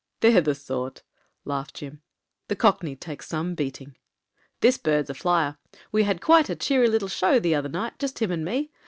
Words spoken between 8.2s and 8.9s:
and me.